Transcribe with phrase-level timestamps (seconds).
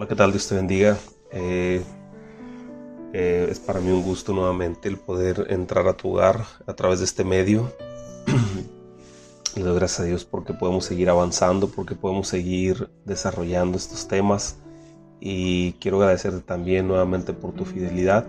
[0.00, 0.32] Hola, ¿qué tal?
[0.32, 0.96] Dios te bendiga.
[1.30, 1.82] Eh,
[3.12, 7.00] eh, es para mí un gusto nuevamente el poder entrar a tu hogar a través
[7.00, 7.70] de este medio.
[9.56, 14.56] Le doy gracias a Dios porque podemos seguir avanzando, porque podemos seguir desarrollando estos temas.
[15.20, 18.24] Y quiero agradecerte también nuevamente por tu fidelidad.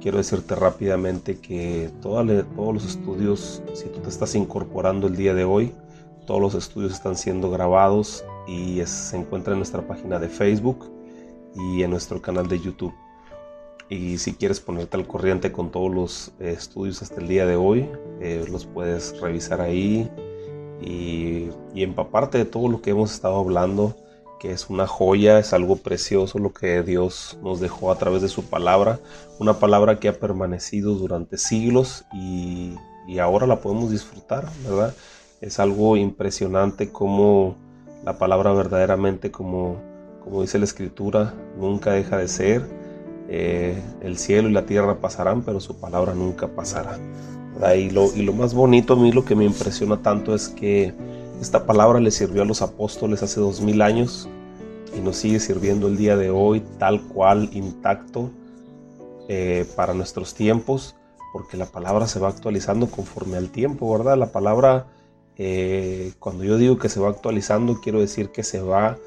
[0.00, 5.44] Quiero decirte rápidamente que todos los estudios, si tú te estás incorporando el día de
[5.44, 5.72] hoy,
[6.26, 10.95] todos los estudios están siendo grabados y se encuentra en nuestra página de Facebook
[11.56, 12.94] y en nuestro canal de YouTube.
[13.88, 17.56] Y si quieres ponerte al corriente con todos los eh, estudios hasta el día de
[17.56, 17.88] hoy,
[18.20, 20.10] eh, los puedes revisar ahí
[20.82, 23.96] y, y, empaparte de todo lo que hemos estado hablando,
[24.40, 28.28] que es una joya, es algo precioso lo que Dios nos dejó a través de
[28.28, 28.98] su palabra,
[29.38, 32.74] una palabra que ha permanecido durante siglos y,
[33.06, 34.94] y ahora la podemos disfrutar, ¿verdad?
[35.40, 37.56] Es algo impresionante como
[38.04, 39.80] la palabra verdaderamente como
[40.26, 42.66] como dice la escritura, nunca deja de ser.
[43.28, 46.98] Eh, el cielo y la tierra pasarán, pero su palabra nunca pasará.
[47.76, 50.92] Y lo, y lo más bonito a mí, lo que me impresiona tanto es que
[51.40, 54.28] esta palabra le sirvió a los apóstoles hace dos mil años
[54.96, 58.28] y nos sigue sirviendo el día de hoy tal cual, intacto
[59.28, 60.96] eh, para nuestros tiempos,
[61.32, 64.18] porque la palabra se va actualizando conforme al tiempo, ¿verdad?
[64.18, 64.88] La palabra,
[65.38, 68.98] eh, cuando yo digo que se va actualizando, quiero decir que se va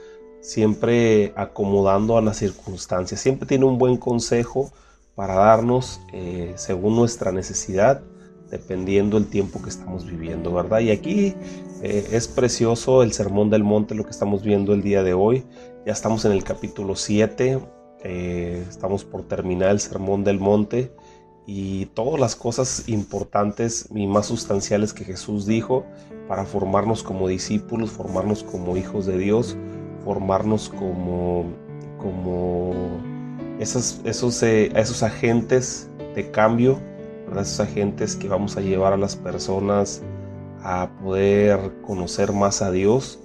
[0.42, 3.20] siempre acomodando a las circunstancias.
[3.20, 4.72] Siempre tiene un buen consejo
[5.16, 8.02] para darnos eh, según nuestra necesidad,
[8.50, 10.80] dependiendo el tiempo que estamos viviendo, ¿verdad?
[10.80, 11.36] Y aquí
[11.82, 15.46] eh, es precioso el Sermón del Monte, lo que estamos viendo el día de hoy.
[15.86, 17.60] Ya estamos en el capítulo 7,
[18.04, 20.94] eh, estamos por terminar el Sermón del Monte
[21.46, 25.84] y todas las cosas importantes y más sustanciales que Jesús dijo
[26.28, 29.58] para formarnos como discípulos, formarnos como hijos de Dios,
[30.04, 31.46] formarnos como,
[31.98, 32.74] como
[33.60, 36.80] esos, esos, eh, esos agentes de cambio,
[37.32, 40.02] esos agentes que vamos a llevar a las personas
[40.64, 43.20] a poder conocer más a Dios.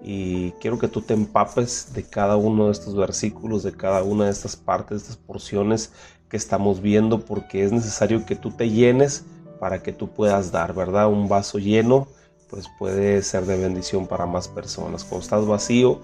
[0.00, 4.26] Y quiero que tú te empapes de cada uno de estos versículos, de cada una
[4.26, 5.92] de estas partes, de estas porciones
[6.28, 9.24] que estamos viendo, porque es necesario que tú te llenes
[9.58, 11.08] para que tú puedas dar, ¿verdad?
[11.08, 12.06] Un vaso lleno
[12.50, 15.04] pues puede ser de bendición para más personas.
[15.04, 16.00] Cuando estás vacío,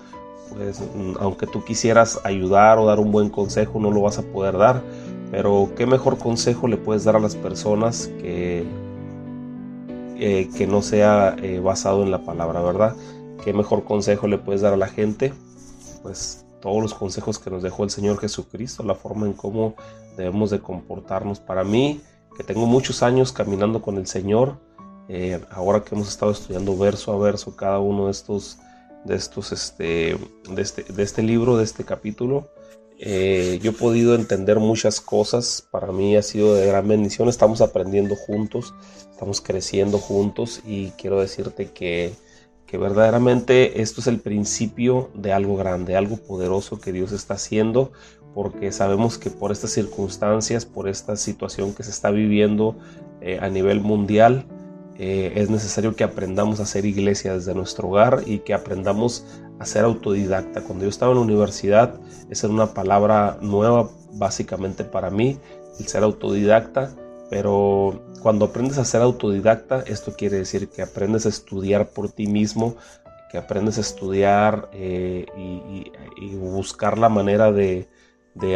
[0.52, 0.80] pues
[1.20, 4.82] aunque tú quisieras ayudar o dar un buen consejo, no lo vas a poder dar.
[5.30, 8.64] Pero qué mejor consejo le puedes dar a las personas que,
[10.16, 12.94] eh, que no sea eh, basado en la palabra, ¿verdad?
[13.42, 15.32] ¿Qué mejor consejo le puedes dar a la gente?
[16.02, 19.74] Pues todos los consejos que nos dejó el Señor Jesucristo, la forma en cómo
[20.16, 21.40] debemos de comportarnos.
[21.40, 22.00] Para mí,
[22.36, 24.56] que tengo muchos años caminando con el Señor,
[25.08, 28.58] eh, ahora que hemos estado estudiando verso a verso cada uno de estos,
[29.04, 30.16] de estos, este,
[30.50, 32.48] de este, de este libro, de este capítulo,
[32.98, 35.66] eh, yo he podido entender muchas cosas.
[35.70, 37.28] Para mí ha sido de gran bendición.
[37.28, 38.74] Estamos aprendiendo juntos,
[39.10, 42.12] estamos creciendo juntos y quiero decirte que,
[42.66, 47.92] que verdaderamente esto es el principio de algo grande, algo poderoso que Dios está haciendo
[48.34, 52.76] porque sabemos que por estas circunstancias, por esta situación que se está viviendo
[53.20, 54.44] eh, a nivel mundial,
[54.96, 59.24] eh, es necesario que aprendamos a ser iglesia desde nuestro hogar y que aprendamos
[59.58, 60.62] a ser autodidacta.
[60.62, 61.98] Cuando yo estaba en la universidad,
[62.30, 65.38] esa era una palabra nueva básicamente para mí,
[65.80, 66.94] el ser autodidacta,
[67.28, 72.28] pero cuando aprendes a ser autodidacta, esto quiere decir que aprendes a estudiar por ti
[72.28, 72.76] mismo,
[73.32, 75.90] que aprendes a estudiar eh, y,
[76.36, 77.88] buscar la manera de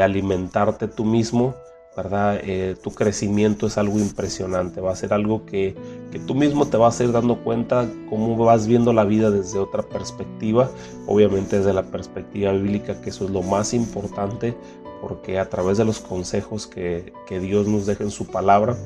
[0.00, 1.54] alimentarte tú mismo
[1.96, 2.40] ¿verdad?
[2.44, 5.74] Eh, tu crecimiento es algo impresionante, va a ser algo que,
[6.12, 9.58] que, tú mismo te vas a ir dando cuenta cómo vas viendo la vida desde
[9.58, 10.70] otra perspectiva,
[11.06, 14.56] obviamente desde la perspectiva bíblica, que eso es lo más importante,
[15.00, 18.76] porque a través de los consejos que, que Dios nos deja en su palabra,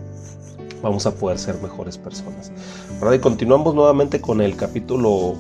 [0.83, 2.51] vamos a poder ser mejores personas.
[2.99, 3.15] ¿verdad?
[3.15, 5.35] Y continuamos nuevamente con el capítulo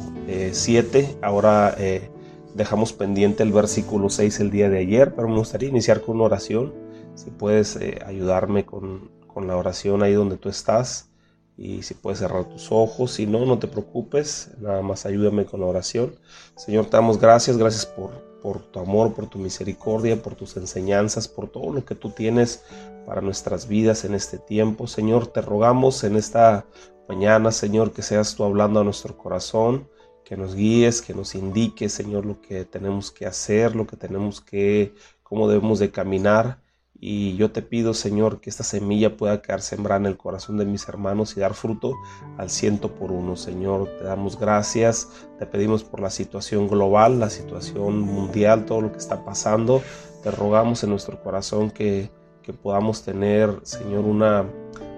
[0.52, 1.74] 7, eh, ahora...
[1.78, 2.10] Eh,
[2.54, 6.24] dejamos pendiente el versículo 6 el día de ayer, pero me gustaría iniciar con una
[6.24, 6.72] oración
[7.14, 11.08] si puedes eh, ayudarme con, la oración ahí donde tú estás
[11.56, 15.60] y si puedes cerrar tus ojos, si no, no te preocupes, nada más ayúdame con
[15.60, 16.16] la oración.
[16.54, 18.10] Señor, te damos gracias, gracias por,
[18.42, 22.62] por tu amor, por tu misericordia, por tus enseñanzas, por todo lo que tú tienes
[23.06, 24.86] para nuestras vidas en este tiempo.
[24.86, 26.66] Señor, te rogamos en esta
[27.08, 29.88] mañana, Señor, que seas tú hablando a nuestro corazón,
[30.24, 34.40] que nos guíes, que nos indiques, Señor, lo que tenemos que hacer, lo que tenemos
[34.40, 36.60] que, cómo debemos de caminar
[37.04, 40.64] Y yo te pido, Señor, que esta semilla pueda quedar sembrada en el corazón de
[40.64, 41.96] mis hermanos y dar fruto
[42.38, 43.34] al ciento por uno.
[43.34, 48.92] Señor, te damos gracias, te pedimos por la situación global, la situación mundial, todo lo
[48.92, 49.82] que está pasando.
[50.22, 52.08] Te rogamos en nuestro corazón que,
[52.40, 54.44] que podamos tener, Señor, una,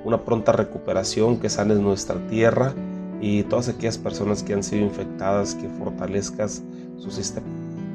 [0.05, 2.75] una pronta recuperación, que sanes nuestra tierra
[3.23, 6.63] y todas aquellas personas que han sido infectadas, que fortalezcas
[6.99, 7.47] su sistema,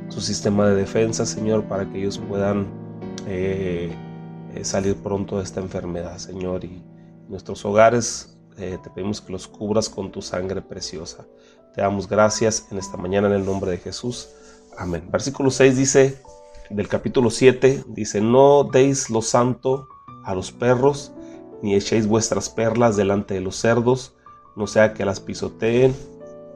[0.07, 2.88] su sistema de defensa, Señor, para que ellos puedan
[3.29, 3.91] eh,
[4.55, 6.63] eh, salir pronto de esta enfermedad, Señor.
[6.63, 6.83] Y
[7.27, 11.27] nuestros hogares eh, te pedimos que los cubras con tu sangre preciosa.
[11.75, 14.29] Te damos gracias en esta mañana en el nombre de Jesús.
[14.77, 15.07] Amén.
[15.11, 16.21] Versículo 6 dice,
[16.71, 19.87] del capítulo 7, dice, no deis lo santo
[20.25, 21.11] a los perros,
[21.61, 24.15] ni echéis vuestras perlas delante de los cerdos,
[24.55, 25.95] no sea que las pisoteen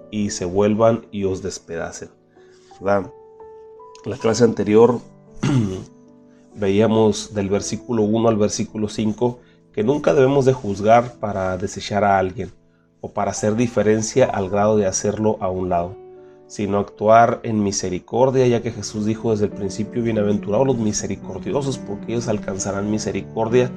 [0.09, 2.09] y se vuelvan y os despedacen.
[2.81, 4.99] La clase anterior
[6.55, 9.39] veíamos del versículo 1 al versículo 5
[9.73, 12.51] que nunca debemos de juzgar para desechar a alguien
[13.01, 15.97] o para hacer diferencia al grado de hacerlo a un lado,
[16.47, 22.13] sino actuar en misericordia, ya que Jesús dijo desde el principio, bienaventurados los misericordiosos, porque
[22.13, 23.69] ellos alcanzarán misericordia,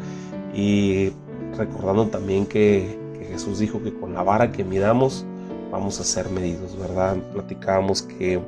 [0.55, 1.11] y
[1.56, 5.26] recordando también que, Jesús dijo que con la vara que midamos
[5.72, 7.17] vamos a ser medidos, ¿verdad?
[7.32, 8.40] Platicábamos que,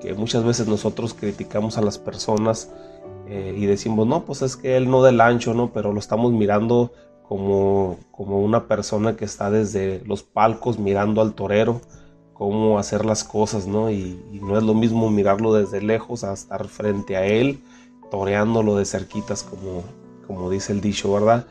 [0.00, 2.70] que muchas veces nosotros criticamos a las personas
[3.26, 5.72] eh, y decimos, no, pues es que él no del ancho, ¿no?
[5.72, 6.92] Pero lo estamos mirando
[7.26, 11.80] como, como una persona que está desde los palcos mirando al torero,
[12.34, 13.90] cómo hacer las cosas, ¿no?
[13.90, 17.60] Y, no es lo mismo mirarlo desde lejos a estar frente a él,
[18.10, 19.82] toreándolo de cerquitas, como,
[20.26, 21.46] como dice el dicho, ¿verdad?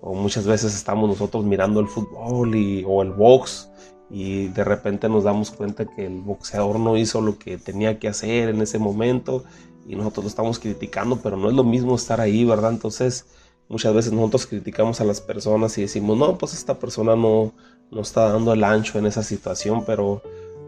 [0.00, 3.68] O muchas veces estamos nosotros mirando el fútbol y, o el box
[4.10, 8.08] y de repente nos damos cuenta que el boxeador no hizo lo que tenía que
[8.08, 9.44] hacer en ese momento
[9.88, 12.72] y nosotros lo estamos criticando, pero no es lo mismo estar ahí, ¿verdad?
[12.72, 13.24] Entonces,
[13.68, 17.54] muchas veces nosotros criticamos a las personas y decimos, no, pues esta persona no,
[17.90, 20.22] no está dando el ancho en esa situación, pero,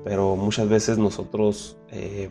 [0.04, 2.30] pero muchas veces nosotros eh,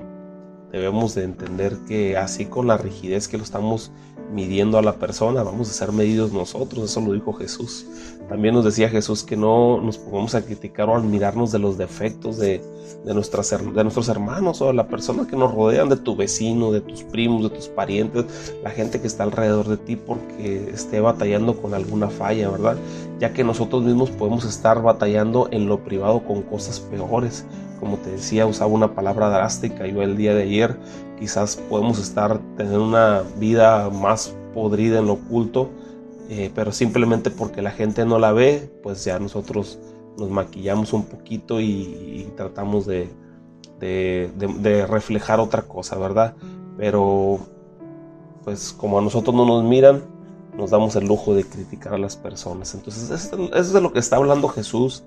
[0.71, 3.91] debemos de entender que así con la rigidez que lo estamos
[4.31, 7.85] midiendo a la persona, vamos a ser medidos nosotros, eso lo dijo Jesús.
[8.27, 11.79] También nos decía Jesús que no nos pongamos a criticar o a mirarnos de los
[11.79, 12.61] defectos de,
[13.03, 16.71] de, nuestras, de nuestros hermanos o de la persona que nos rodean, de tu vecino,
[16.71, 20.99] de tus primos, de tus parientes, la gente que está alrededor de ti porque esté
[20.99, 22.77] batallando con alguna falla, ¿verdad?
[23.19, 27.45] Ya que nosotros mismos podemos estar batallando en lo privado con cosas peores.
[27.79, 30.77] Como te decía, usaba una palabra drástica yo el día de ayer.
[31.19, 35.69] Quizás podemos estar teniendo una vida más podrida en lo oculto,
[36.30, 39.80] eh, pero simplemente porque la gente no la ve, pues ya nosotros
[40.18, 43.10] nos maquillamos un poquito y, tratamos de,
[43.80, 46.36] de, reflejar otra cosa, ¿verdad?
[46.77, 47.39] Pero
[48.44, 50.04] pues como a nosotros no nos miran,
[50.57, 52.74] nos damos el lujo de criticar a las personas.
[52.74, 55.04] Entonces, eso es de lo que está hablando Jesús.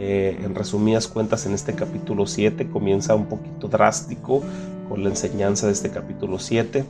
[0.00, 4.44] Eh, en resumidas cuentas, en este capítulo 7 comienza un poquito drástico
[4.88, 6.84] con la enseñanza de este capítulo 7.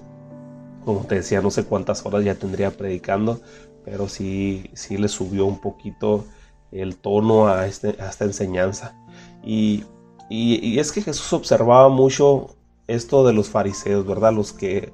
[0.84, 3.40] Como te decía, no sé cuántas horas ya tendría predicando,
[3.82, 6.26] pero sí, sí le subió un poquito
[6.70, 8.94] el tono a, este, esta enseñanza.
[9.42, 9.84] Y,
[10.28, 12.56] y, es que Jesús observaba mucho
[12.88, 14.34] esto de los fariseos, ¿verdad?
[14.34, 14.92] Los que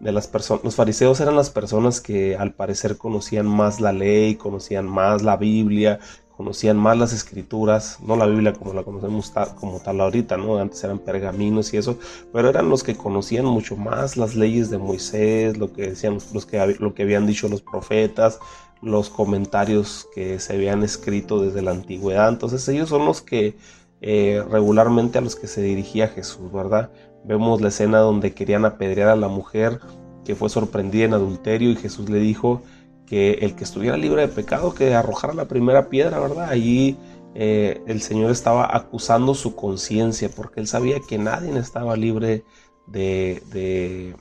[0.00, 4.34] de las personas, los fariseos eran las personas que al parecer conocían más la ley,
[4.34, 6.00] conocían más la Biblia,
[6.42, 10.58] conocían más las escrituras, no la Biblia como la conocemos como tal ahorita, ¿no?
[10.58, 11.98] Antes eran pergaminos y eso,
[12.32, 16.44] pero eran los que conocían mucho más las leyes de Moisés, lo que decían los
[16.44, 18.40] que, lo que habían dicho los profetas,
[18.82, 22.28] los comentarios que se habían escrito desde la antigüedad.
[22.28, 23.56] Entonces ellos son los que
[24.00, 26.90] eh, regularmente a los que se dirigía Jesús, ¿verdad?
[27.24, 29.78] Vemos la escena donde querían apedrear a la mujer
[30.24, 32.62] que fue sorprendida en adulterio y Jesús le dijo
[33.06, 36.48] que el que estuviera libre de pecado que arrojara la primera piedra, ¿verdad?
[36.48, 36.96] Allí
[37.34, 42.44] eh, el Señor estaba acusando su conciencia porque él sabía que nadie estaba libre
[42.86, 44.14] de,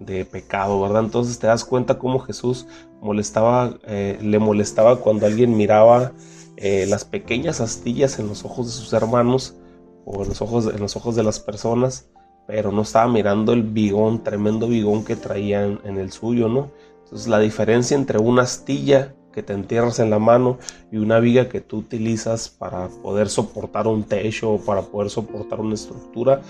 [0.00, 1.04] de, pecado, ¿verdad?
[1.04, 2.66] Entonces te das cuenta cómo Jesús
[3.00, 6.12] molestaba, eh, le molestaba cuando alguien miraba
[6.56, 9.56] eh, las pequeñas astillas en los ojos de sus hermanos
[10.04, 12.10] o en los ojos, en los ojos de las personas,
[12.46, 16.70] pero no estaba mirando el bigón, tremendo bigón que traían en el suyo, ¿no?
[17.10, 20.58] Entonces la diferencia entre una astilla que te entierras en la mano
[20.92, 25.58] y una viga que tú utilizas para poder soportar un techo o para poder soportar
[25.58, 26.40] una estructura,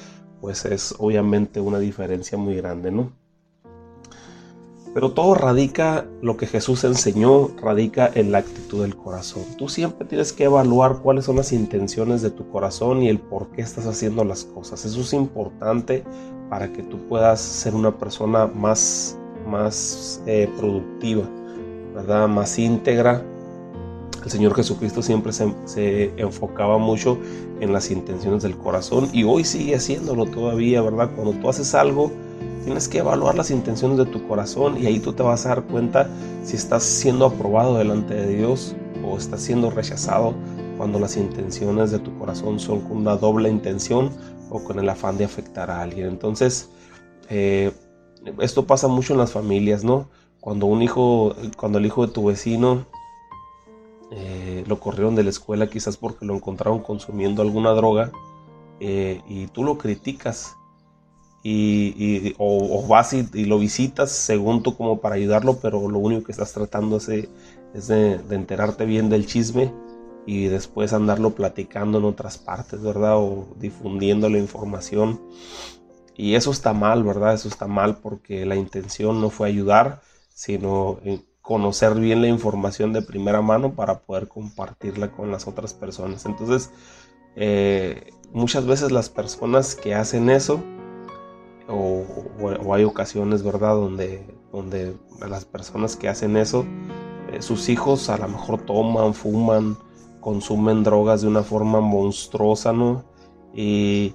[0.42, 3.10] pues es obviamente una diferencia muy grande, ¿no?
[4.92, 9.44] Pero todo radica, lo que Jesús enseñó, radica en la actitud del corazón.
[9.56, 13.50] Tú siempre tienes que evaluar cuáles son las intenciones de tu corazón y el por
[13.52, 14.84] qué estás haciendo las cosas.
[14.84, 16.04] Eso es importante
[16.50, 19.16] para que tú puedas ser una persona más,
[19.50, 21.24] más eh, productiva,
[21.94, 22.28] ¿verdad?
[22.28, 23.22] Más íntegra.
[24.24, 27.18] El Señor Jesucristo siempre se, se, enfocaba mucho
[27.60, 31.10] en las intenciones del corazón y hoy sigue haciéndolo todavía, ¿verdad?
[31.14, 32.12] Cuando tú haces algo,
[32.64, 35.62] tienes que evaluar las intenciones de tu corazón y ahí tú te vas a dar
[35.64, 36.08] cuenta
[36.44, 40.34] si estás siendo aprobado delante de Dios o estás siendo rechazado
[40.76, 44.10] cuando las intenciones de tu corazón son con una doble intención
[44.50, 46.06] o con el afán de afectar a alguien.
[46.08, 46.68] Entonces,
[47.28, 47.72] eh,
[48.40, 50.08] esto pasa mucho en las familias, ¿no?
[50.40, 52.86] Cuando un hijo, cuando el hijo de tu vecino
[54.10, 58.10] eh, lo corrieron de la escuela quizás porque lo encontraron consumiendo alguna droga
[58.80, 60.56] eh, y tú lo criticas
[61.42, 66.32] y, o, vas y, lo visitas según tú como para ayudarlo, pero lo único que
[66.32, 67.06] estás tratando es,
[67.88, 69.72] de enterarte bien del chisme
[70.26, 73.16] y después andarlo platicando en otras partes, ¿verdad?
[73.16, 75.20] O difundiendo la información.
[76.16, 77.34] Y eso está mal, ¿verdad?
[77.34, 80.98] Eso está mal porque la intención no fue ayudar, sino
[81.40, 86.26] conocer bien la información de primera mano para poder compartirla con las otras personas.
[86.26, 86.70] Entonces,
[87.36, 90.62] eh, muchas veces las personas que hacen eso,
[91.68, 92.04] o,
[92.74, 93.74] hay ocasiones, ¿verdad?
[93.74, 94.96] Donde, donde
[95.28, 96.66] las personas que hacen eso,
[97.32, 99.76] eh, sus hijos a lo mejor toman, fuman,
[100.20, 103.04] consumen drogas de una forma monstruosa, ¿no?
[103.54, 104.14] Y,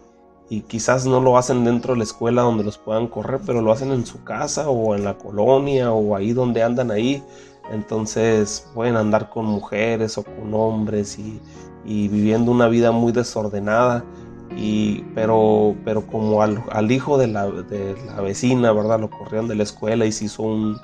[0.68, 3.92] quizás no lo hacen dentro de la escuela donde los puedan correr, pero lo hacen
[3.92, 7.24] en su casa o en la colonia o ahí donde andan ahí.
[7.72, 11.40] Entonces pueden andar con mujeres o con hombres y,
[11.84, 14.04] viviendo una vida muy desordenada.
[14.58, 19.00] Y, pero, pero como al, hijo de la, de la, vecina, ¿verdad?
[19.00, 20.78] Lo corrieron de la escuela y se hizo un,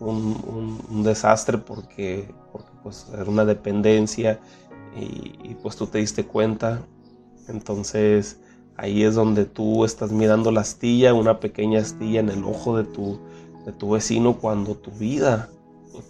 [0.00, 4.40] un, desastre porque, porque pues era una dependencia
[4.96, 6.82] y, pues tú te diste cuenta.
[7.48, 8.40] Entonces
[8.76, 12.84] ahí es donde tú estás mirando la astilla, una pequeña astilla en el ojo de
[12.84, 13.18] tu,
[13.64, 15.48] de tu vecino cuando tu vida,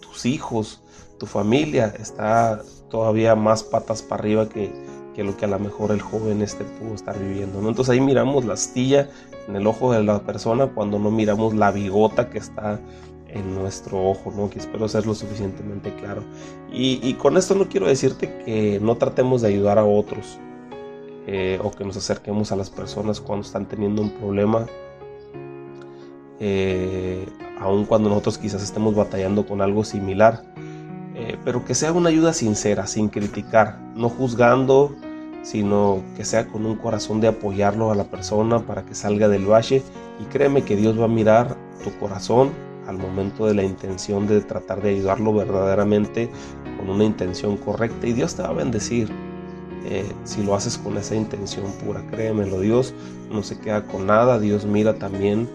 [0.01, 0.83] tus hijos,
[1.19, 4.73] tu familia está todavía más patas para arriba que,
[5.15, 7.61] que lo que a lo mejor el joven este pudo estar viviendo.
[7.63, 7.69] ¿no?
[7.69, 9.09] Entonces ahí miramos la astilla
[9.49, 12.81] en el ojo de la persona cuando no miramos la bigota que está
[13.29, 14.51] en nuestro ojo, ¿no?
[14.51, 16.23] Que espero ser lo suficientemente claro.
[16.73, 20.39] Y, con esto no quiero decirte que no tratemos de ayudar a otros
[21.27, 24.67] eh, o que nos acerquemos a las personas cuando están teniendo un problema,
[26.39, 27.27] eh,
[27.59, 30.45] aun cuando nosotros quizás estemos batallando con algo similar,
[31.17, 34.95] eh, pero que sea una ayuda sincera, sin criticar, no juzgando,
[35.43, 39.51] sino que sea con un corazón de apoyarlo a la persona para que salga del
[39.51, 39.83] valle
[40.21, 42.51] y créeme que Dios va a mirar tu corazón
[42.87, 46.31] al momento de la intención de tratar de ayudarlo verdaderamente
[46.77, 49.26] con una intención correcta y Dios te va a bendecir.
[49.89, 52.93] Eh, si lo haces con esa intención pura, créemelo, Dios
[53.31, 55.49] no se queda con nada, Dios mira también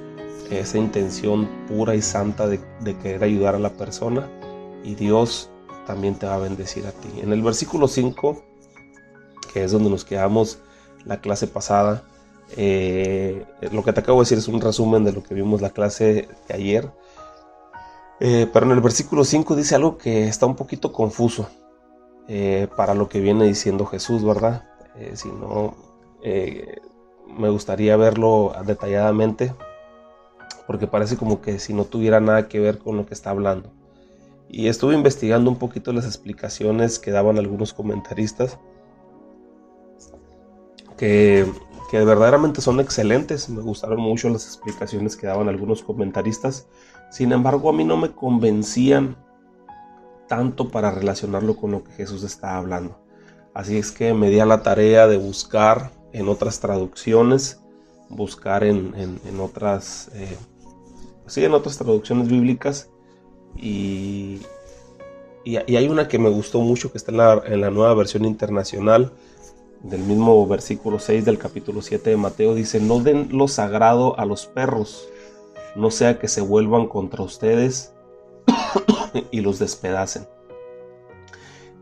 [0.49, 2.61] esa intención pura y santa de,
[3.03, 4.29] querer ayudar a la persona
[4.85, 5.49] y Dios
[5.85, 7.09] también te va a bendecir a ti.
[7.21, 8.41] En el versículo 5,
[9.53, 10.59] que es donde nos quedamos
[11.03, 12.03] la clase pasada,
[12.55, 15.71] eh, lo que te acabo de decir es un resumen de lo que vimos la
[15.71, 16.89] clase de ayer.
[18.21, 21.49] Eh, pero en el versículo 5 dice algo que está un poquito confuso
[22.27, 24.69] eh, para lo que viene diciendo Jesús, ¿verdad?
[24.95, 25.75] Eh, si no,
[27.27, 29.53] me gustaría verlo detalladamente,
[30.67, 33.71] porque parece como que si no tuviera nada que ver con lo que está hablando.
[34.49, 38.59] Y estuve investigando un poquito las explicaciones que daban algunos comentaristas,
[40.97, 41.45] que,
[41.89, 43.49] que verdaderamente son excelentes.
[43.49, 46.67] Me gustaron mucho las explicaciones que daban algunos comentaristas
[47.11, 49.17] sin embargo, a mí no me convencían
[50.31, 52.97] tanto para relacionarlo con lo que Jesús está hablando.
[53.53, 57.59] Así es que me di a la tarea de buscar en otras traducciones,
[58.07, 58.93] buscar en,
[59.41, 60.37] otras, eh,
[61.27, 62.89] sí, en otras traducciones bíblicas
[63.57, 64.39] y,
[65.43, 68.23] y, hay una que me gustó mucho que está en la, en la nueva versión
[68.23, 69.11] internacional
[69.83, 74.23] del mismo versículo 6 del capítulo 7 de Mateo dice, no den lo sagrado a
[74.23, 75.09] los perros,
[75.75, 77.90] no sea que se vuelvan contra ustedes
[79.31, 80.27] y los despedacen,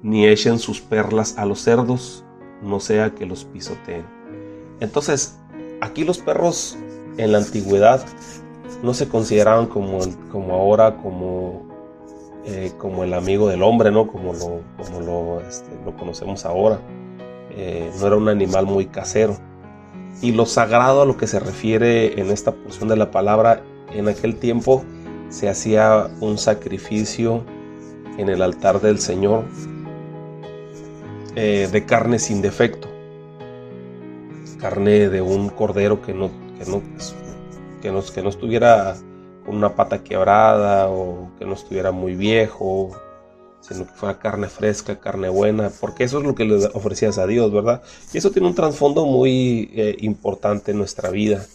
[0.01, 2.23] ni echen sus perlas a los cerdos,
[2.61, 4.05] no sea que los pisoteen.
[4.79, 5.37] Entonces,
[5.81, 6.77] aquí los perros
[7.17, 8.05] en la antigüedad
[8.83, 9.99] no se consideraban como,
[10.31, 11.67] como ahora, como,
[12.45, 14.07] eh, como el amigo del hombre, ¿no?
[14.07, 16.79] Como lo, como lo, este, conocemos ahora.
[17.51, 19.37] Eh, no era un animal muy casero.
[20.21, 23.63] Y lo sagrado a lo que se refiere en esta porción de la palabra
[23.93, 24.83] en aquel tiempo
[25.29, 27.43] se hacía un sacrificio
[28.17, 29.45] en el altar del Señor
[31.35, 32.87] eh, de carne sin defecto,
[34.59, 36.81] carne de un cordero que no, que no,
[37.81, 38.95] que no, que no estuviera
[39.45, 42.91] con una pata quebrada o que no estuviera muy viejo,
[43.61, 47.27] sino que fuera carne fresca, carne buena, porque eso es lo que le ofrecías a
[47.27, 47.83] Dios, ¿verdad?
[48.11, 51.45] Y eso tiene un trasfondo muy eh, importante en nuestra vida.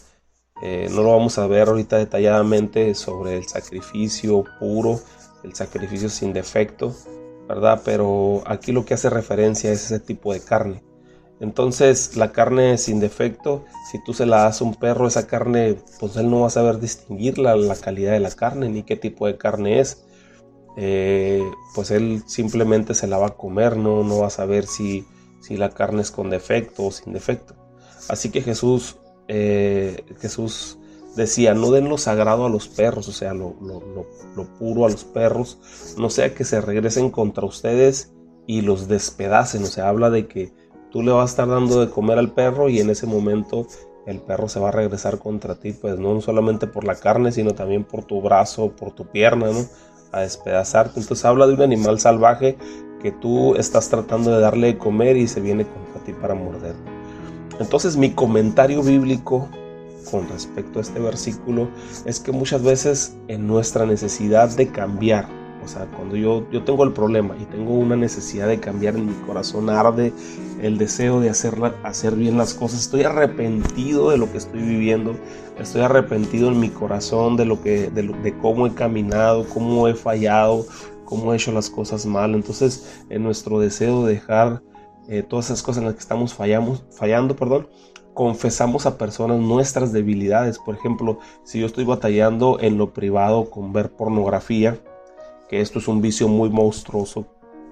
[0.61, 5.01] Eh, no lo vamos a ver ahorita detalladamente sobre el sacrificio puro,
[5.43, 6.95] el sacrificio sin defecto,
[7.47, 7.81] ¿verdad?
[7.83, 10.81] Pero aquí lo que hace referencia es ese tipo de carne.
[11.41, 15.77] Entonces, la carne sin defecto, si tú se la das a un perro, esa carne,
[15.99, 19.27] pues él no va a saber distinguir la, calidad de la carne ni qué tipo
[19.27, 20.05] de carne es.
[20.77, 21.43] Eh,
[21.73, 25.05] pues él simplemente se la va a comer, no, no va a saber si,
[25.41, 27.55] si la carne es con defecto o sin defecto.
[28.07, 28.97] Así que Jesús,
[29.27, 30.77] eh, Jesús
[31.15, 35.03] decía, no den lo sagrado a los perros, o sea, lo, lo, puro a los
[35.03, 38.11] perros, no sea que se regresen contra ustedes
[38.45, 40.53] y los despedacen, o sea, habla de que
[40.91, 43.67] tú le vas a estar dando de comer al perro y en ese momento
[44.05, 47.55] el perro se va a regresar contra ti, pues no solamente por la carne, sino
[47.55, 49.65] también por tu brazo, por tu pierna, ¿no?
[50.11, 50.99] A despedazarte.
[50.99, 52.55] Entonces habla de un animal salvaje
[53.01, 56.94] que tú estás tratando de darle de comer y se viene contra ti para morder.
[57.59, 59.47] Entonces mi comentario bíblico
[60.11, 61.69] con respecto a este versículo
[62.05, 65.27] es que muchas veces en nuestra necesidad de cambiar,
[65.63, 69.07] o sea, cuando yo, yo tengo el problema y tengo una necesidad de cambiar en
[69.07, 70.13] mi corazón, arde
[70.61, 75.15] el deseo de hacer, hacer bien las cosas, estoy arrepentido de lo que estoy viviendo,
[75.59, 80.65] estoy arrepentido en mi corazón de, lo que, de, cómo he caminado, cómo he fallado,
[81.05, 82.35] cómo he hecho las cosas mal.
[82.35, 84.61] Entonces, en nuestro deseo de dejar
[85.07, 87.67] eh, todas esas cosas en las que estamos fallamos, fallando, perdón,
[88.13, 90.57] confesamos a personas nuestras debilidades.
[90.57, 94.79] Por ejemplo, si yo estoy batallando en lo privado con ver pornografía,
[95.49, 97.27] que esto es un vicio muy monstruoso,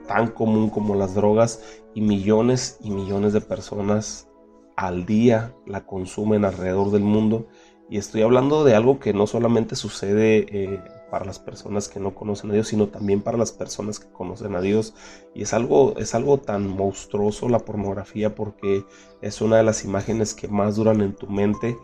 [0.07, 1.61] tan común como las drogas,
[1.95, 4.27] y millones y millones de personas
[4.75, 7.47] al día la consumen alrededor del mundo.
[7.89, 10.79] Y estoy hablando de algo que no solamente sucede eh,
[11.13, 14.55] para las personas que no conocen a Dios, sino también para las personas que conocen
[14.55, 14.95] a Dios.
[15.35, 18.83] Y es algo, es algo tan monstruoso la pornografía porque
[19.21, 21.77] es una de las imágenes que más duran en tu mente.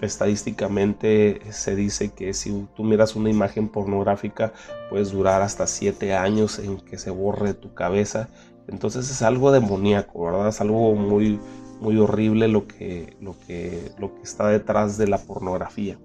[0.00, 4.52] Estadísticamente se dice que si tú miras una imagen pornográfica
[4.88, 8.28] puedes durar hasta 7 años en que se borre tu cabeza.
[8.68, 10.46] Entonces es algo demoníaco, ¿verdad?
[10.46, 11.40] Es algo muy,
[11.80, 15.98] muy horrible lo que, lo, que, lo que está detrás de la pornografía.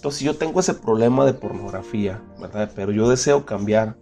[0.00, 2.70] Entonces yo tengo ese problema de pornografía, ¿verdad?
[2.74, 3.96] Pero yo deseo cambiar.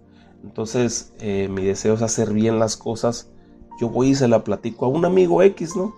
[0.45, 3.33] Entonces eh, mi deseo es hacer bien las cosas.
[3.81, 5.93] Yo voy y se la platico a un amigo X, ¿no?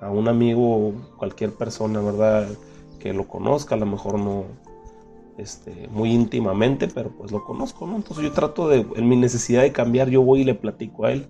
[0.00, 2.48] A un amigo, cualquier persona, ¿verdad?
[2.98, 4.42] Que lo conozca, a lo mejor no
[5.38, 7.94] este, muy íntimamente, pero pues lo conozco, ¿no?
[7.94, 11.12] Entonces yo trato de, en mi necesidad de cambiar, yo voy y le platico a
[11.12, 11.28] él.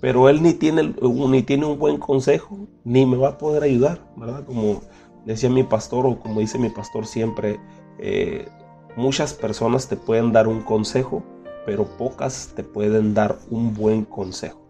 [0.00, 4.10] Pero él ni tiene, ni tiene un buen consejo, ni me va a poder ayudar,
[4.16, 4.46] ¿verdad?
[4.46, 4.80] Como
[5.26, 7.60] decía mi pastor o como dice mi pastor siempre,
[7.98, 8.48] eh,
[8.96, 11.22] muchas personas te pueden dar un consejo,
[11.66, 14.60] pero pocas te pueden dar un buen consejo.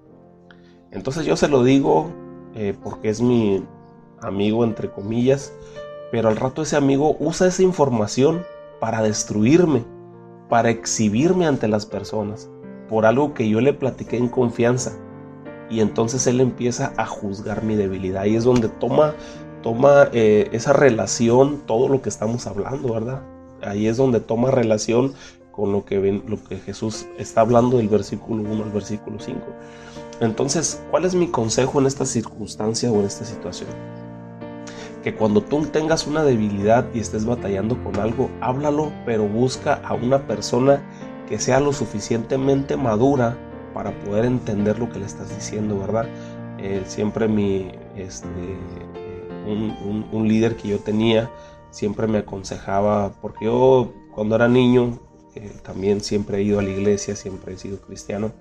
[0.90, 2.10] Entonces yo se lo digo
[2.54, 3.62] eh, porque es mi
[4.22, 5.52] amigo entre comillas,
[6.10, 8.42] pero al rato ese amigo usa esa información
[8.80, 9.84] para destruirme,
[10.48, 12.50] para exhibirme ante las personas,
[12.88, 14.96] por algo que yo le platiqué en confianza.
[15.68, 18.24] Y entonces él empieza a juzgar mi debilidad.
[18.24, 19.14] Y es donde toma
[19.62, 23.22] toma eh, esa relación, todo lo que estamos hablando, ¿verdad?
[23.62, 25.14] Ahí es donde toma relación
[25.50, 29.40] con lo que, lo que Jesús está hablando del versículo 1 al versículo 5.
[30.20, 33.70] Entonces, ¿cuál es mi consejo en esta circunstancia o en esta situación?
[35.02, 39.94] Que cuando tú tengas una debilidad y estés batallando con algo, háblalo, pero busca a
[39.94, 40.82] una persona
[41.28, 43.36] que sea lo suficientemente madura
[43.72, 46.06] para poder entender lo que le estás diciendo, ¿verdad?
[46.58, 48.28] Eh, siempre mi, este,
[49.46, 51.30] un, líder que yo tenía
[51.70, 54.98] siempre me aconsejaba, porque yo cuando era niño
[55.34, 58.32] eh, también siempre he ido a la iglesia, siempre he sido cristiano,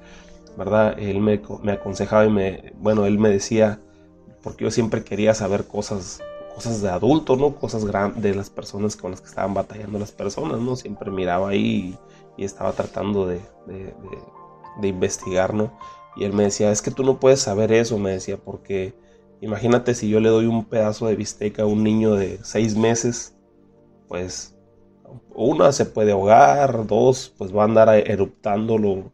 [0.57, 0.97] ¿verdad?
[0.97, 1.41] Él me,
[1.71, 3.81] aconsejaba y me, bueno, él me decía,
[4.41, 6.21] porque yo siempre quería saber cosas,
[6.55, 7.55] cosas de adultos, ¿no?
[7.55, 10.75] Cosas grandes de las personas con las que estaban batallando las personas, ¿no?
[10.75, 11.97] Siempre miraba ahí
[12.37, 13.93] y, estaba tratando de, de,
[14.81, 15.71] de investigar, ¿no?
[16.15, 18.93] Y él me decía, es que tú no puedes saber eso, me decía, porque
[19.45, 23.35] Imagínate si yo le doy un pedazo de bistec a un niño de seis meses,
[24.07, 24.55] pues
[25.35, 29.13] una se puede ahogar, dos pues va a andar eruptándolo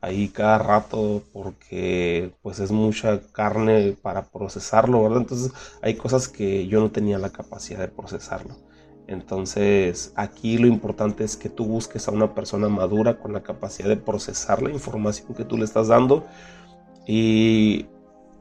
[0.00, 5.22] ahí cada rato porque pues es mucha carne para procesarlo, ¿verdad?
[5.22, 8.54] Entonces hay cosas que yo no tenía la capacidad de procesarlo.
[9.08, 13.88] Entonces aquí lo importante es que tú busques a una persona madura con la capacidad
[13.88, 16.24] de procesar la información que tú le estás dando
[17.04, 17.86] y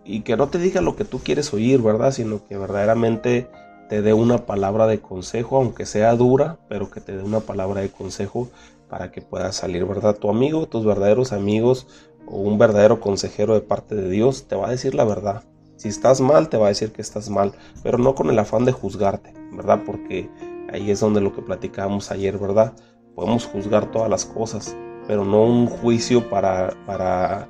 [0.04, 2.12] y que no te diga lo que tú quieres oír, ¿verdad?
[2.12, 3.48] Sino que verdaderamente
[3.90, 7.82] te dé una palabra de consejo, aunque sea dura, pero que te dé una palabra
[7.82, 8.50] de consejo
[8.90, 10.16] para que puedas salir, ¿verdad?
[10.16, 11.88] Tu amigo, tus verdaderos amigos
[12.28, 15.44] o un verdadero consejero de parte de Dios te va a decir la verdad.
[15.78, 18.66] Si estás mal, te va a decir que estás mal, pero no con el afán
[18.66, 19.82] de juzgarte, ¿verdad?
[19.86, 20.30] Porque
[20.72, 22.74] ahí es donde lo que platicábamos ayer, ¿verdad?
[23.16, 24.76] Podemos juzgar todas las cosas,
[25.08, 27.50] pero no un juicio para, para,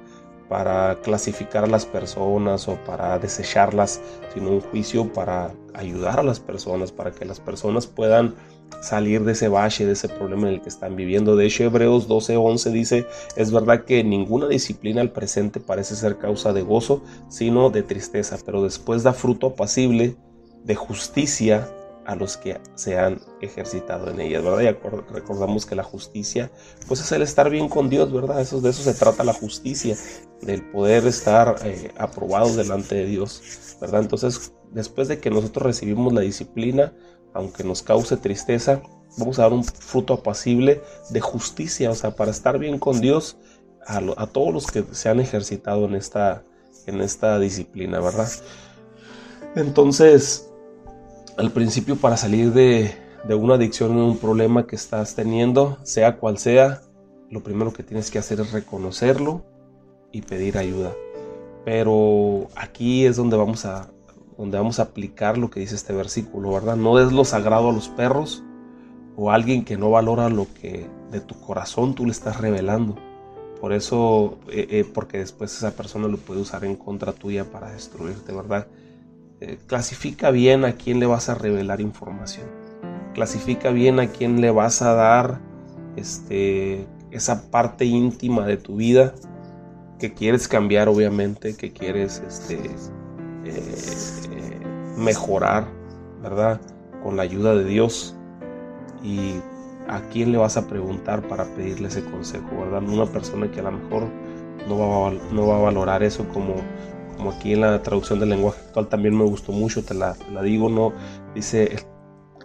[0.51, 4.01] para clasificar a las personas o para desecharlas,
[4.33, 8.35] sino un juicio para ayudar a las personas, para que las personas puedan
[8.81, 11.37] salir de ese bache, de ese problema en el que están viviendo.
[11.37, 16.51] De hecho, Hebreos 12:11 dice, es verdad que ninguna disciplina al presente parece ser causa
[16.51, 20.17] de gozo, sino de tristeza, pero después da fruto apacible
[20.65, 21.69] de justicia
[22.05, 24.61] a los que se han ejercitado en ella, ¿verdad?
[24.61, 26.51] Y recordamos que la justicia,
[26.87, 28.41] pues es el estar bien con Dios, ¿verdad?
[28.41, 29.95] Eso, de eso se trata la justicia,
[30.41, 34.01] del poder estar eh, aprobados delante de Dios, ¿verdad?
[34.01, 36.93] Entonces, después de que nosotros recibimos la disciplina,
[37.33, 38.81] aunque nos cause tristeza,
[39.17, 43.37] vamos a dar un fruto apacible de justicia, o sea, para estar bien con Dios
[43.85, 46.43] a, todos los que se han ejercitado en esta,
[46.85, 48.29] en esta disciplina, ¿verdad?
[49.55, 50.50] Entonces,
[51.37, 52.93] al principio para salir de,
[53.29, 56.81] una adicción o un problema que estás teniendo, sea cual sea,
[57.29, 59.43] lo primero que tienes que hacer es reconocerlo
[60.11, 60.93] y pedir ayuda.
[61.63, 63.89] Pero aquí es donde vamos a,
[64.37, 66.75] donde vamos a aplicar lo que dice este versículo, ¿verdad?
[66.75, 68.43] No des lo sagrado a los perros
[69.15, 72.95] o a alguien que no valora lo que de tu corazón tú le estás revelando.
[73.59, 77.71] Por eso, eh, eh, porque después esa persona lo puede usar en contra tuya para
[77.71, 78.67] destruirte, ¿verdad?
[79.41, 82.45] Eh, clasifica bien a quién le vas a revelar información.
[83.15, 85.39] Clasifica bien a quién le vas a dar
[85.95, 89.15] este, esa parte íntima de tu vida
[89.97, 92.59] que quieres cambiar, obviamente, que quieres este,
[94.95, 95.65] mejorar,
[96.21, 96.61] ¿verdad?
[97.01, 98.15] Con la ayuda de Dios.
[99.03, 99.37] Y
[99.87, 102.83] a quién le vas a preguntar para pedirle ese consejo, ¿verdad?
[102.83, 104.03] Una persona que a lo mejor
[104.67, 106.55] no va no va a valorar eso como,
[107.17, 110.69] como aquí en la traducción del lenguaje actual también me gustó mucho, te la, digo,
[110.69, 110.93] ¿no?
[111.35, 111.85] Dice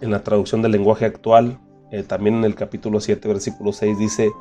[0.01, 1.59] en la traducción del lenguaje actual,
[1.91, 4.31] eh, también en el capítulo 7, versículo 6, dice,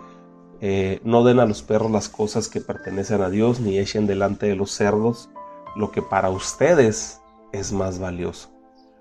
[0.60, 4.46] eh, no den a los perros las cosas que pertenecen a Dios, ni echen delante
[4.46, 5.30] de los cerdos
[5.76, 7.20] lo que para ustedes
[7.52, 8.50] es más valioso.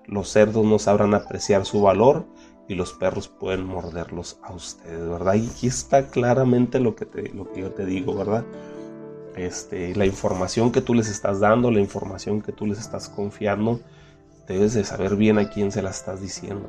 [0.06, 2.26] Los cerdos no sabrán apreciar su valor
[2.68, 5.34] y los perros pueden morderlos a ustedes, ¿verdad?
[5.34, 8.44] Y aquí está claramente lo que, te, lo que yo te digo, ¿verdad?
[9.36, 13.80] Este, la información que tú les estás dando, la información que tú les estás confiando,
[14.48, 16.68] debes de saber bien a quién se la estás diciendo,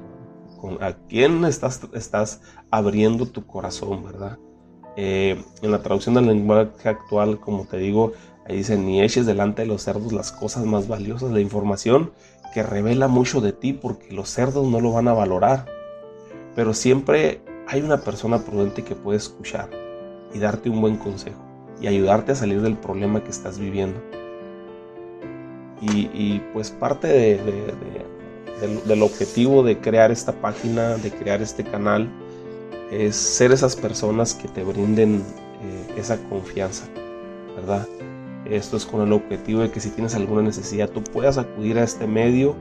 [0.82, 4.38] a quién estás, estás abriendo tu corazón, ¿verdad?
[4.97, 8.13] Eh, en la traducción del lenguaje actual, como te digo,
[8.47, 12.13] Ahí dice, ni eches delante de los cerdos las cosas más valiosas, la información
[12.53, 15.65] que revela mucho de ti porque los cerdos no lo van a valorar.
[16.56, 19.69] Pero siempre hay una persona prudente que puede escuchar
[20.34, 21.47] y darte un buen consejo
[21.82, 24.00] y ayudarte a salir del problema que estás viviendo.
[25.80, 27.40] Y, pues parte
[28.88, 32.10] del, objetivo de crear esta página, de crear este canal,
[32.92, 35.24] es ser esas personas que te brinden
[35.62, 36.86] eh, esa confianza,
[37.56, 37.88] ¿verdad?
[38.46, 41.84] Esto es con el objetivo de que si tienes alguna necesidad tú puedas acudir a
[41.84, 42.56] este medio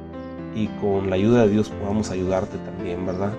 [0.54, 3.32] y con la ayuda de Dios podamos ayudarte también, ¿verdad?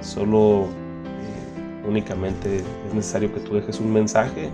[0.00, 4.50] Solo eh, únicamente es necesario que tú dejes un mensaje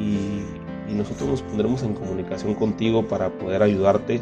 [0.00, 0.44] y,
[0.90, 4.20] nosotros nos pondremos en comunicación contigo para poder ayudarte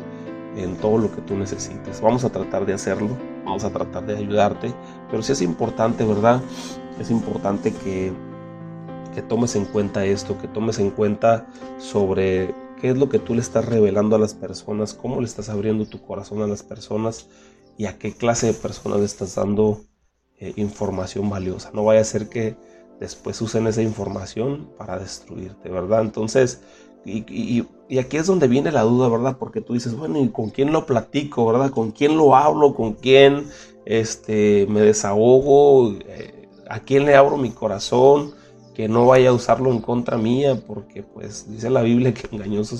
[0.55, 2.03] en todo lo que tú necesites.
[2.03, 3.09] Vamos a tratar de hacerlo,
[3.47, 4.75] vamos a tratar de ayudarte,
[5.11, 6.43] pero sí es importante, ¿verdad?
[7.01, 8.13] Es importante que
[9.19, 11.47] que tomes en cuenta esto, que tomes en cuenta
[11.79, 15.49] sobre qué es lo que tú le estás revelando a las personas, cómo le estás
[15.49, 17.27] abriendo tu corazón a las personas
[17.77, 19.81] y a qué clase de personas le estás dando
[20.39, 21.71] eh, información valiosa.
[21.73, 22.57] No vaya a ser que
[23.01, 26.03] después usen esa información para destruirte, ¿verdad?
[26.03, 26.63] Entonces,
[27.05, 27.65] y,
[27.99, 29.37] aquí es donde viene la duda, ¿verdad?
[29.39, 31.71] Porque tú dices, bueno, ¿y con quién lo platico, ¿verdad?
[31.71, 32.75] ¿Con quién lo hablo?
[32.75, 33.47] ¿Con quién
[33.87, 35.95] este, me desahogo?
[36.07, 38.35] Eh, ¿A quién le abro mi corazón?
[38.75, 42.77] que no vaya a usarlo en contra mía, porque pues dice la Biblia que engañoso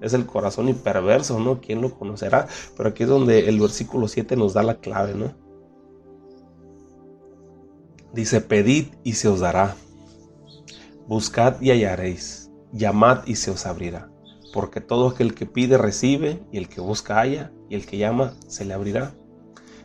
[0.00, 1.60] es el corazón y perverso, ¿no?
[1.60, 2.46] ¿Quién lo conocerá?
[2.74, 5.34] Pero aquí es donde el versículo 7 nos da la clave, ¿no?
[8.14, 9.74] Dice, pedid y se os dará,
[11.08, 14.08] buscad y hallaréis, llamad y se os abrirá,
[14.52, 18.34] porque todo aquel que pide recibe, y el que busca halla, y el que llama
[18.46, 19.16] se le abrirá.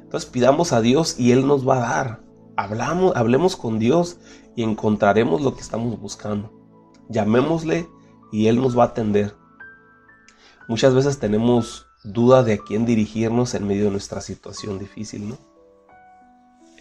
[0.01, 2.23] Entonces pidamos a Dios y Él nos va a dar.
[2.55, 4.17] Hablamos, hablemos con Dios
[4.55, 6.53] y encontraremos lo que estamos buscando.
[7.09, 7.89] Llamémosle
[8.31, 9.35] y Él nos va a atender.
[10.67, 15.48] Muchas veces tenemos duda de a quién dirigirnos en medio de nuestra situación difícil, ¿no?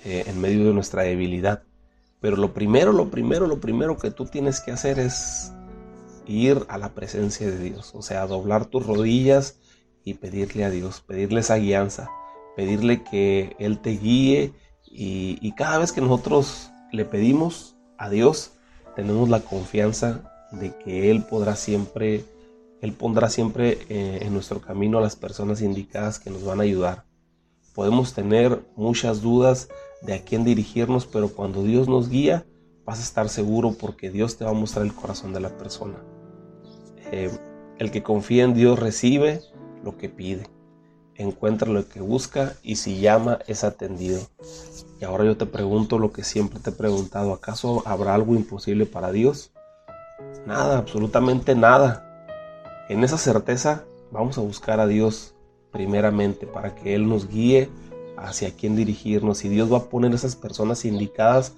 [0.04, 1.62] Eh, en medio de nuestra debilidad.
[2.20, 5.52] Pero lo primero, lo primero, lo primero que tú tienes que hacer es
[6.26, 7.92] ir a la presencia de Dios.
[7.94, 9.58] O sea, doblar tus rodillas
[10.04, 12.11] y pedirle a Dios, pedirle esa guianza,
[12.56, 14.52] pedirle que Él te guíe.
[14.90, 18.52] Y, cada vez que nosotros le pedimos a Dios,
[18.96, 22.24] tenemos la confianza de que Él podrá siempre
[22.80, 26.62] él pondrá siempre eh, en nuestro camino a las personas indicadas que nos van a
[26.62, 27.04] ayudar.
[27.74, 29.68] Podemos tener muchas dudas
[30.02, 32.46] de a quién dirigirnos, pero cuando Dios nos guía,
[32.84, 35.96] vas a estar seguro porque Dios te va a mostrar el corazón de la persona.
[37.12, 37.30] Eh,
[37.78, 39.40] el que confía en Dios recibe
[39.84, 40.44] lo que pide,
[41.14, 44.20] encuentra lo que busca y si llama es atendido.
[45.00, 48.87] Y ahora yo te pregunto lo que siempre te he preguntado, ¿acaso habrá algo imposible
[48.87, 49.52] para Dios?
[50.46, 52.04] Nada, absolutamente nada.
[52.88, 55.34] En esa certeza vamos a buscar a Dios
[55.70, 57.68] primeramente para que Él nos guíe
[58.22, 61.54] hacia quién dirigirnos y Dios va a poner esas personas indicadas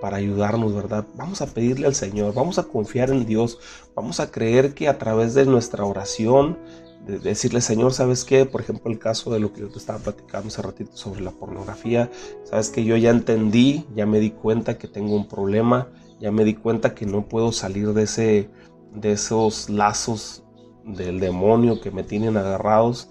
[0.00, 1.06] para ayudarnos, ¿verdad?
[1.14, 3.58] Vamos a pedirle al Señor, vamos a confiar en Dios,
[3.94, 6.58] vamos a creer que a través de nuestra oración,
[7.06, 8.46] de decirle, Señor, ¿sabes qué?
[8.46, 11.32] Por ejemplo, el caso de lo que yo te estaba platicando hace ratito sobre la
[11.32, 12.10] pornografía,
[12.44, 15.88] ¿sabes que Yo ya entendí, ya me di cuenta que tengo un problema,
[16.20, 18.50] ya me di cuenta que no puedo salir de, ese,
[18.94, 20.44] de esos lazos
[20.84, 23.08] del demonio que me tienen agarrados.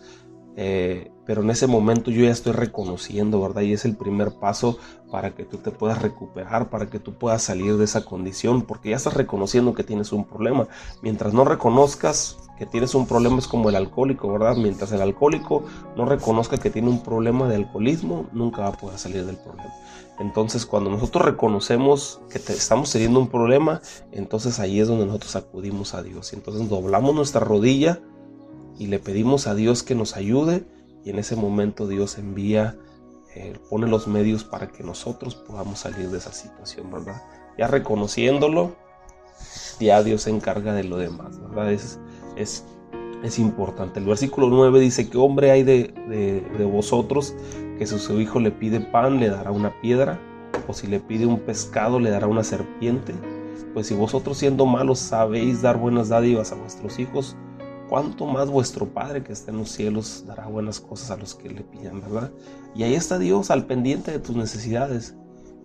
[0.55, 3.61] Eh, pero en ese momento yo ya estoy reconociendo, ¿verdad?
[3.61, 4.77] Y es el primer paso
[5.11, 8.89] para que tú te puedas recuperar, para que tú puedas salir de esa condición, porque
[8.89, 10.67] ya estás reconociendo que tienes un problema.
[11.01, 14.55] Mientras no reconozcas que tienes un problema es como el alcohólico, ¿verdad?
[14.55, 15.63] Mientras el alcohólico
[15.95, 19.73] no reconozca que tiene un problema de alcoholismo, nunca va a poder salir del problema.
[20.19, 23.81] Entonces, cuando nosotros reconocemos que estamos teniendo un problema,
[24.11, 26.33] entonces ahí es donde nosotros acudimos a Dios.
[26.33, 27.99] Y entonces doblamos nuestra rodilla
[28.77, 30.63] y le pedimos a Dios que nos ayude
[31.03, 32.77] y en ese momento Dios envía,
[33.35, 37.21] eh, pone los medios para que nosotros podamos salir de esa situación, ¿verdad?
[37.57, 38.75] Ya reconociéndolo,
[39.79, 41.71] ya Dios se encarga de lo demás, ¿verdad?
[41.71, 41.99] Es,
[42.35, 42.65] es,
[43.23, 43.99] es importante.
[43.99, 47.33] El versículo 9 dice que hombre hay de, de, de vosotros
[47.77, 50.19] que si su hijo le pide pan le dará una piedra,
[50.67, 53.13] o si le pide un pescado le dará una serpiente.
[53.73, 57.37] Pues si vosotros siendo malos sabéis dar buenas dádivas a vuestros hijos,
[57.91, 61.49] cuánto más vuestro Padre que está en los cielos dará buenas cosas a los que
[61.49, 62.31] le pidan, ¿verdad?
[62.73, 65.13] Y ahí está Dios al pendiente de tus necesidades.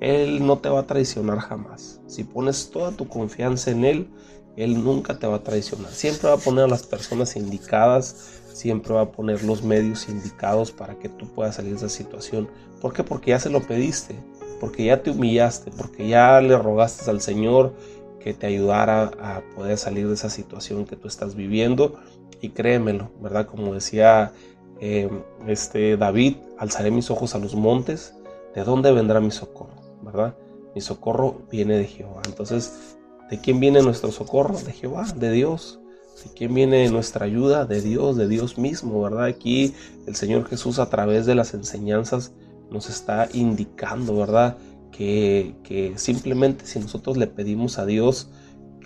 [0.01, 2.01] Él no te va a traicionar jamás.
[2.09, 4.09] Si pones toda tu confianza en Él,
[4.57, 5.93] Él nunca te va a traicionar.
[5.93, 10.73] Siempre va a poner a las personas indicadas siempre va a poner los medios indicados
[10.73, 12.49] para que tú puedas salir de esa situación.
[12.81, 13.05] ¿Por qué?
[13.05, 14.17] Porque ya se lo pediste,
[14.61, 17.75] porque ya te humillaste, porque ya le rogaste al Señor
[18.19, 22.01] que te ayudara a poder salir de esa situación que tú estás viviendo.
[22.41, 23.47] Y créemelo, ¿verdad?
[23.47, 24.33] Como decía
[24.81, 25.09] eh,
[25.47, 28.15] este David, alzaré mis ojos a los montes,
[28.55, 29.77] ¿de dónde vendrá mi socorro?
[30.03, 30.37] ¿Verdad?
[30.75, 32.23] Mi socorro viene de Jehová.
[32.27, 32.97] Entonces,
[33.31, 34.59] ¿de quién viene nuestro socorro?
[34.59, 35.81] De Jehová, de Dios.
[36.25, 37.67] ¿De quién viene nuestra ayuda?
[37.67, 39.25] De Dios, de Dios mismo, ¿verdad?
[39.25, 39.75] Aquí
[40.07, 42.33] el Señor Jesús a través de las enseñanzas
[42.71, 44.57] nos está indicando, ¿verdad?
[44.91, 45.55] Que,
[45.97, 48.31] simplemente si nosotros le pedimos a Dios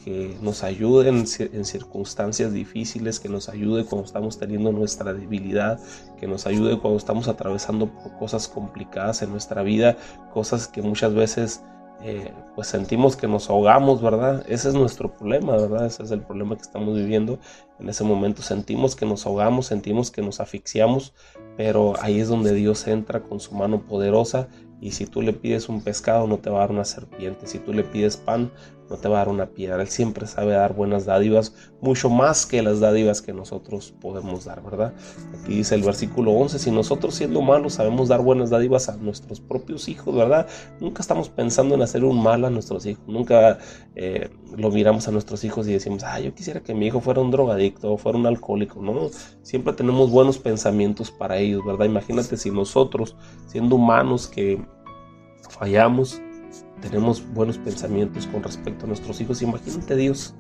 [0.05, 5.79] que nos ayude en, circunstancias difíciles, que nos ayude cuando estamos teniendo nuestra debilidad,
[6.19, 9.97] que nos ayude cuando estamos atravesando por cosas complicadas en nuestra vida,
[10.33, 11.63] cosas que muchas veces
[12.03, 14.43] eh, pues sentimos que nos ahogamos, ¿verdad?
[14.49, 15.85] Ese es nuestro problema, ¿verdad?
[15.85, 17.39] Ese es el problema que estamos viviendo.
[17.79, 21.13] En ese momento sentimos que nos ahogamos, sentimos que nos asfixiamos,
[21.59, 24.49] pero ahí es donde Dios entra con su mano poderosa
[24.81, 27.59] y si tú le pides un pescado no te va a dar una serpiente, si
[27.59, 28.51] tú le pides pan
[28.91, 29.81] no te va a dar una piedra.
[29.81, 34.63] Él siempre sabe dar buenas dádivas, mucho más que las dádivas que nosotros podemos dar,
[34.63, 34.93] ¿verdad?
[35.41, 39.41] Aquí dice el versículo 11, si nosotros siendo malos sabemos dar buenas dádivas a nuestros
[39.41, 40.49] propios hijos, ¿verdad?
[40.81, 43.59] Nunca estamos pensando en hacer un mal a nuestros hijos, nunca
[43.95, 47.21] eh, lo miramos a nuestros hijos y decimos, ah, yo quisiera que mi hijo fuera
[47.21, 49.09] un drogadicto o fuera un alcohólico, no,
[49.43, 51.87] siempre tenemos buenos pensamientos para ellos, ¿verdad?
[51.87, 54.61] Imagínate si nosotros, siendo humanos que
[55.49, 56.21] fallamos,
[56.81, 59.43] tenemos buenos pensamientos con respecto a nuestros hijos.
[59.43, 60.35] Imagínate Dios.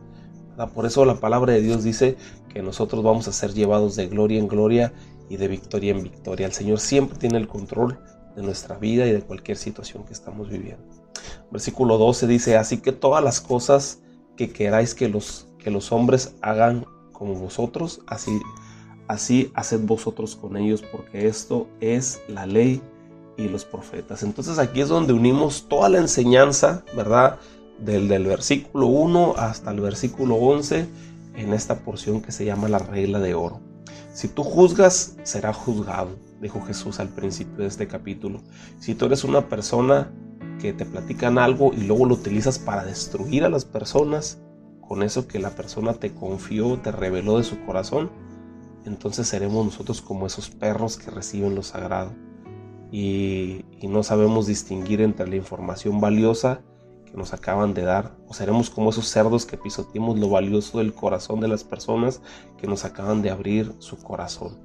[0.75, 2.17] Por eso la palabra de Dios dice
[2.53, 4.93] que nosotros vamos a ser llevados de gloria en gloria
[5.29, 6.47] y de victoria en victoria.
[6.47, 7.99] El Señor siempre tiene el control
[8.37, 10.85] de nuestra vida y de cualquier situación que estamos viviendo.
[11.51, 14.03] Versículo 12 dice, así que todas las cosas
[14.37, 18.39] que queráis que los, que los hombres hagan como vosotros, así,
[19.09, 22.83] así haced vosotros con ellos, porque esto es la ley
[23.45, 24.23] y los profetas.
[24.23, 27.39] Entonces aquí es donde unimos toda la enseñanza, ¿verdad?
[27.79, 30.87] Del, del versículo 1 hasta el versículo 11
[31.37, 33.61] en esta porción que se llama la regla de oro.
[34.13, 38.41] Si tú juzgas, será juzgado, dijo Jesús al principio de este capítulo.
[38.79, 40.13] Si tú eres una persona
[40.61, 44.39] que te platican algo y luego lo utilizas para destruir a las personas,
[44.87, 48.11] con eso que la persona te confió, te reveló de su corazón,
[48.85, 52.13] entonces seremos nosotros como esos perros que reciben lo sagrado.
[52.93, 56.61] Y, no sabemos distinguir entre la información valiosa
[57.07, 60.95] que nos acaban de dar, o seremos como esos cerdos que pisoteamos lo valioso del
[60.95, 62.21] corazón de las personas
[62.59, 64.59] que nos acaban de abrir su corazón.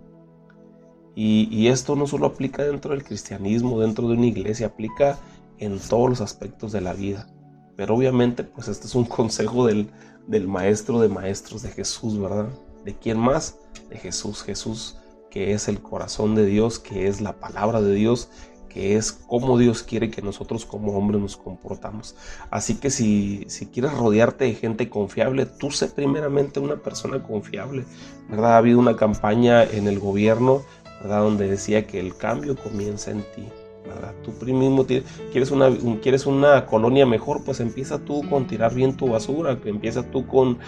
[1.15, 5.17] Y, y esto no solo aplica dentro del cristianismo, dentro de una iglesia, aplica
[5.57, 7.27] en todos los aspectos de la vida.
[7.75, 9.89] Pero obviamente, pues este es un consejo del,
[10.27, 12.49] del maestro de maestros de Jesús, ¿verdad?
[12.83, 13.57] ¿De quién más?
[13.89, 14.43] De Jesús.
[14.43, 14.97] Jesús
[15.35, 18.29] que es el corazón de Dios, que es la palabra de Dios,
[18.69, 22.15] que es cómo Dios quiere que nosotros como hombres nos comportamos.
[22.51, 27.83] Así que si, si quieres rodearte de gente confiable, tú sé primeramente una persona confiable,
[28.29, 28.53] ¿verdad?
[28.53, 30.61] Ha habido una campaña en el gobierno,
[31.01, 31.23] ¿verdad?
[31.23, 33.45] Donde decía que el cambio comienza en ti.
[33.85, 34.15] ¿verdad?
[34.23, 35.69] Tú mismo quieres una,
[36.01, 40.59] quieres una colonia mejor, pues empieza tú con tirar bien tu basura, empieza tú con,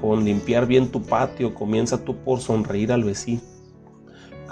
[0.00, 3.42] con limpiar bien tu patio, comienza tú por sonreír al vecino.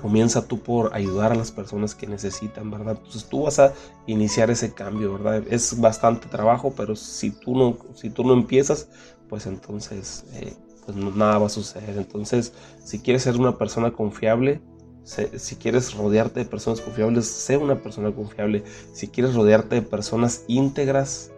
[0.01, 2.97] Comienza tú por ayudar a las personas que necesitan, ¿verdad?
[2.99, 3.73] Entonces tú vas a
[4.07, 5.43] iniciar ese cambio, ¿verdad?
[5.51, 8.89] Es bastante trabajo, pero si tú no, si tú no empiezas,
[9.29, 10.55] pues entonces eh,
[10.85, 11.97] pues nada va a suceder.
[11.97, 12.53] Entonces,
[12.85, 14.61] si quieres ser una persona confiable,
[15.07, 18.65] si quieres rodearte de personas confiables, sé una persona confiable.
[18.93, 21.31] Si quieres rodearte de personas íntegras,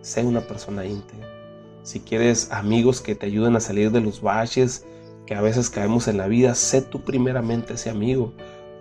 [0.00, 1.28] sé una persona íntegra.
[1.84, 4.84] Si quieres amigos que te ayuden a salir de los baches
[5.26, 8.32] que a veces caemos en la vida, sé tú primeramente ese amigo.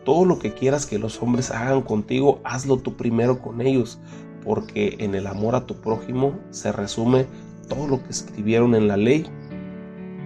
[0.04, 4.00] Todo lo que quieras que los hombres hagan contigo, hazlo tú primero con ellos,
[4.44, 7.28] porque en el amor a tu prójimo se resume
[7.70, 9.26] todo lo que escribieron en la ley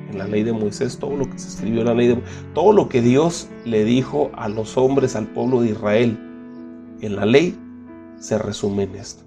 [0.09, 2.21] en la ley de Moisés, todo lo que se escribió en la ley de
[2.53, 6.17] todo lo que Dios le dijo a los hombres, al pueblo de Israel,
[7.01, 7.57] en la ley
[8.17, 9.23] se resume en esto.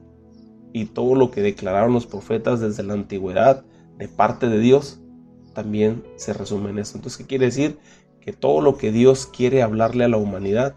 [0.72, 3.64] Y todo lo que declararon los profetas desde la antigüedad
[3.96, 5.00] de parte de Dios,
[5.58, 6.98] también se resume en esto.
[6.98, 7.80] Entonces, ¿qué quiere decir?
[8.20, 10.76] Que todo lo que Dios quiere hablarle a la humanidad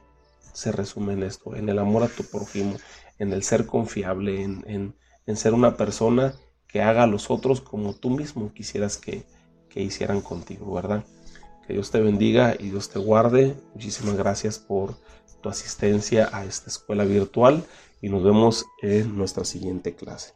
[0.53, 2.77] se resume en esto, en el amor a tu prójimo,
[3.19, 4.95] en el ser confiable, en,
[5.27, 6.33] en, ser una persona
[6.67, 9.23] que haga a los otros como tú mismo quisieras que,
[9.69, 11.05] que hicieran contigo, ¿verdad?
[11.67, 13.55] Que Dios te bendiga y Dios te guarde.
[13.75, 14.95] Muchísimas gracias por
[15.43, 17.63] tu asistencia a esta escuela virtual
[18.01, 20.33] y nos vemos en nuestra siguiente clase.